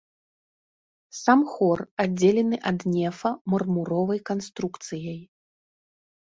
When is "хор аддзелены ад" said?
1.51-2.79